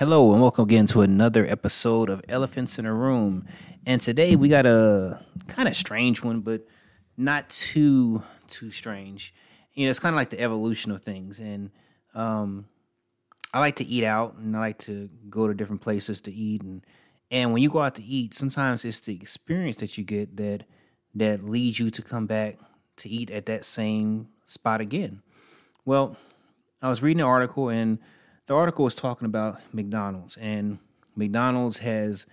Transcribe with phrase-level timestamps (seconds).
[0.00, 3.46] Hello, and welcome again to another episode of Elephants in a Room.
[3.84, 6.66] And today we got a kind of strange one, but
[7.18, 9.34] not too too strange.
[9.74, 11.38] You know, it's kind of like the evolution of things.
[11.38, 11.70] And
[12.14, 12.64] um,
[13.52, 16.62] I like to eat out, and I like to go to different places to eat.
[16.62, 16.82] And
[17.30, 20.64] and when you go out to eat, sometimes it's the experience that you get that
[21.14, 22.56] that leads you to come back
[22.96, 25.20] to eat at that same spot again.
[25.84, 26.16] Well,
[26.80, 27.98] I was reading an article and
[28.50, 30.80] the article was talking about McDonald's, and
[31.14, 32.26] McDonald's has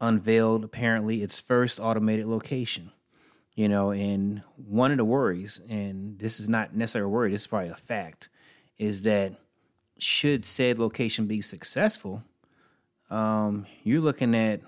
[0.00, 2.92] unveiled apparently its first automated location.
[3.56, 7.40] You know, and one of the worries, and this is not necessarily a worry, this
[7.40, 8.28] is probably a fact,
[8.78, 9.32] is that
[9.98, 12.22] should said location be successful,
[13.10, 14.60] um, you're looking at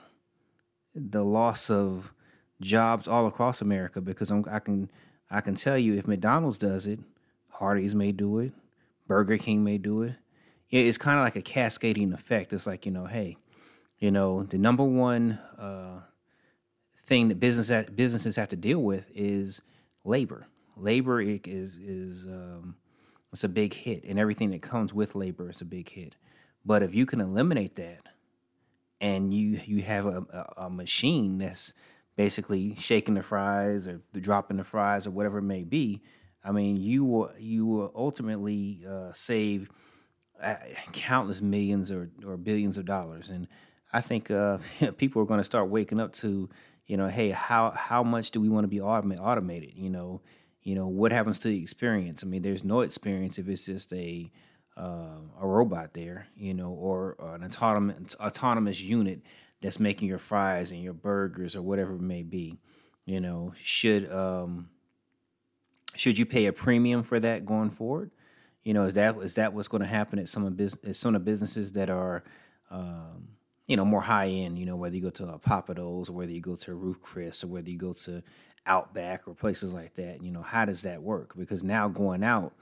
[0.96, 2.12] the loss of
[2.60, 4.90] jobs all across America because I'm, I can
[5.30, 6.98] I can tell you if McDonald's does it,
[7.50, 8.52] Hardee's may do it,
[9.06, 10.14] Burger King may do it,
[10.70, 12.52] it's kind of like a cascading effect.
[12.52, 13.36] It's like you know, hey,
[13.98, 16.00] you know, the number one uh,
[16.96, 19.62] thing that business businesses have to deal with is
[20.04, 20.46] labor.
[20.76, 22.76] Labor is is um,
[23.32, 26.16] it's a big hit, and everything that comes with labor is a big hit.
[26.64, 28.08] But if you can eliminate that,
[29.00, 31.72] and you you have a, a, a machine that's
[32.16, 36.02] basically shaking the fries or dropping the fries or whatever it may be,
[36.44, 39.70] I mean, you will you will ultimately uh, save
[40.92, 43.30] countless millions or, or billions of dollars.
[43.30, 43.46] And
[43.92, 44.58] I think uh,
[44.96, 46.48] people are going to start waking up to,
[46.86, 49.72] you know, hey, how how much do we want to be automated?
[49.74, 50.22] You know,
[50.62, 52.22] you know what happens to the experience?
[52.22, 54.30] I mean, there's no experience if it's just a
[54.76, 59.22] uh, a robot there, you know, or, or an autonomous autonomous unit
[59.60, 62.58] that's making your fries and your burgers or whatever it may be.
[63.04, 64.70] You know, should um,
[65.96, 68.12] should you pay a premium for that going forward?
[68.68, 71.14] You know, is that is that what's going to happen at some of business some
[71.14, 72.22] of the businesses that are,
[72.70, 73.28] um,
[73.66, 74.58] you know, more high end?
[74.58, 77.42] You know, whether you go to a Pappadeaux or whether you go to Ruth Chris
[77.42, 78.22] or whether you go to
[78.66, 80.22] Outback or places like that.
[80.22, 81.34] You know, how does that work?
[81.34, 82.52] Because now going out,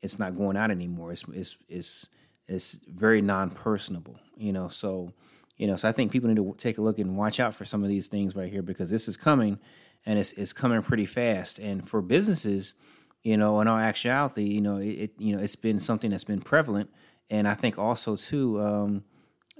[0.00, 1.12] it's not going out anymore.
[1.12, 2.08] It's it's it's
[2.48, 4.18] it's very non personable.
[4.38, 5.12] You know, so
[5.58, 7.66] you know, so I think people need to take a look and watch out for
[7.66, 9.58] some of these things right here because this is coming,
[10.06, 11.58] and it's it's coming pretty fast.
[11.58, 12.76] And for businesses
[13.22, 16.24] you know, in all actuality, you know, it, it, you know it's been something that's
[16.24, 16.90] been prevalent,
[17.28, 19.04] and I think also too, um,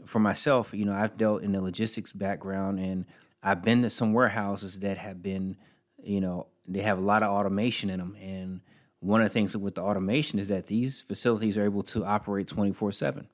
[0.06, 3.04] for myself, you know, I've dealt in the logistics background, and
[3.42, 5.56] I've been to some warehouses that have been,
[6.02, 8.60] you know, they have a lot of automation in them, and
[9.00, 12.48] one of the things with the automation is that these facilities are able to operate
[12.48, 13.28] twenty four seven,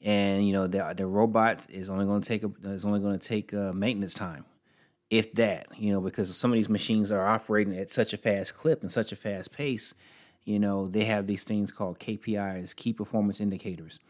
[0.00, 3.18] and you know, the the robot is only going to take a, is only going
[3.18, 4.46] to take uh, maintenance time
[5.12, 8.56] if that, you know, because some of these machines are operating at such a fast
[8.56, 9.94] clip and such a fast pace,
[10.46, 14.00] you know, they have these things called KPIs, key performance indicators.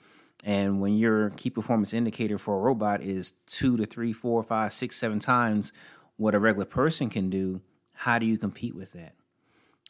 [0.45, 4.73] And when your key performance indicator for a robot is two to three, four, five,
[4.73, 5.73] six, seven times
[6.19, 7.63] what a regular person can do,
[7.95, 9.17] how do you compete with that?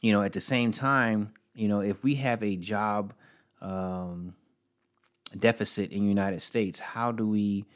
[0.01, 3.13] You know, at the same time, you know, if we have a job
[3.61, 4.35] um,
[5.39, 7.67] deficit in the United States, how do we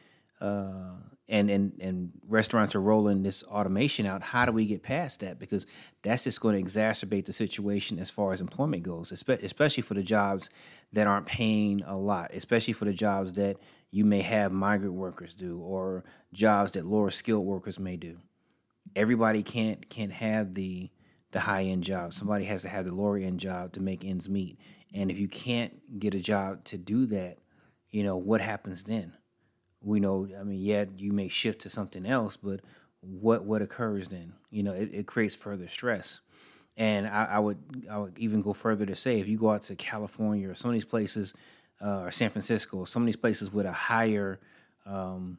[0.41, 0.93] uh,
[1.28, 5.38] and and and restaurants are rolling this automation out how do we get past that?
[5.38, 5.66] Because
[6.03, 10.03] that's just going to exacerbate the situation as far as employment goes especially for the
[10.03, 10.50] jobs
[10.92, 13.56] that aren't paying a lot especially for the jobs that
[13.91, 18.19] you may have migrant workers do or jobs that lower skilled workers may do.
[18.94, 20.91] Everybody can't can't have the
[21.32, 22.12] the high end job.
[22.12, 24.58] Somebody has to have the lower end job to make ends meet.
[24.94, 27.38] And if you can't get a job to do that
[27.91, 29.12] you know what happens then
[29.87, 32.61] we know i mean yeah you may shift to something else but
[33.07, 34.35] what what occurs then?
[34.51, 36.21] You know it, it creates further stress.
[36.79, 39.63] And I, I, would i would even go further to say if you go out
[39.63, 41.33] to california or some of these places
[41.83, 44.39] uh, or san francisco some of these places with a higher
[44.85, 45.39] um,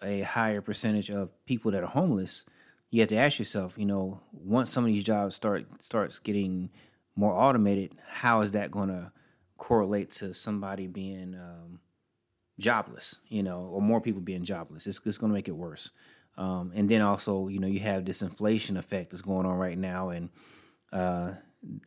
[0.00, 2.44] a higher percentage of people that are homeless
[2.90, 6.70] you have to ask yourself you know once some of these jobs start starts getting
[7.16, 9.10] more automated how is that going to
[9.58, 11.80] correlate to somebody being um,
[12.60, 14.86] jobless, you know, or more people being jobless.
[14.86, 15.90] It's, it's going to make it worse.
[16.36, 19.76] Um, and then also, you know, you have this inflation effect that's going on right
[19.76, 20.10] now.
[20.10, 20.30] And
[20.92, 21.32] uh,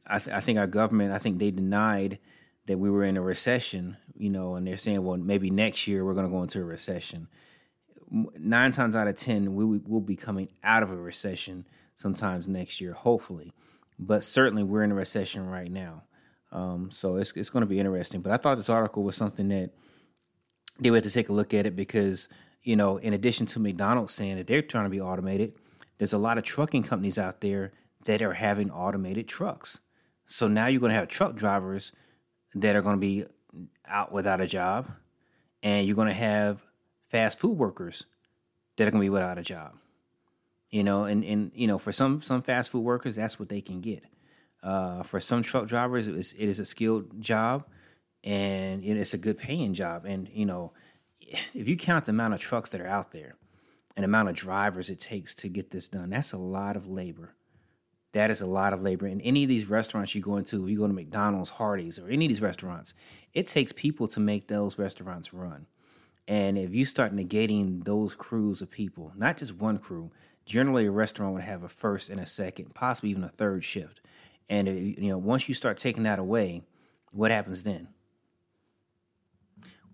[0.05, 2.19] I, th- I think our government, I think they denied
[2.65, 6.05] that we were in a recession, you know, and they're saying, well, maybe next year
[6.05, 7.27] we're going to go into a recession.
[8.09, 11.65] Nine times out of 10, we will be coming out of a recession
[11.95, 13.53] sometimes next year, hopefully.
[13.97, 16.03] But certainly we're in a recession right now.
[16.51, 18.21] Um, so it's, it's going to be interesting.
[18.21, 19.71] But I thought this article was something that
[20.83, 22.27] they would have to take a look at it because
[22.63, 25.53] you know, in addition to McDonald's saying that they're trying to be automated,
[25.97, 27.73] there's a lot of trucking companies out there
[28.05, 29.81] that are having automated trucks.
[30.25, 31.91] So now you're going to have truck drivers
[32.55, 33.25] that are going to be
[33.85, 34.89] out without a job,
[35.61, 36.63] and you're going to have
[37.09, 38.05] fast food workers
[38.77, 39.75] that are going to be without a job.
[40.69, 43.61] You know, and, and you know, for some some fast food workers, that's what they
[43.61, 44.03] can get.
[44.63, 47.65] Uh, for some truck drivers, it is, it is a skilled job,
[48.23, 50.05] and it's a good paying job.
[50.05, 50.71] And you know,
[51.21, 53.35] if you count the amount of trucks that are out there,
[53.95, 56.87] and the amount of drivers it takes to get this done, that's a lot of
[56.87, 57.35] labor.
[58.13, 59.07] That is a lot of labor.
[59.07, 62.09] In any of these restaurants you go into, if you go to McDonald's, Hardee's, or
[62.09, 62.93] any of these restaurants,
[63.33, 65.65] it takes people to make those restaurants run.
[66.27, 70.11] And if you start negating those crews of people, not just one crew,
[70.45, 73.99] generally a restaurant would have a first and a second, possibly even a third shift.
[74.49, 76.63] And uh, you know, once you start taking that away,
[77.11, 77.89] what happens then?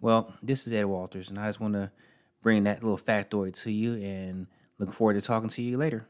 [0.02, 1.92] Well, this is Ed Walters, and I just want to
[2.42, 4.48] bring that little factoid to you and
[4.78, 6.08] look forward to talking to you later.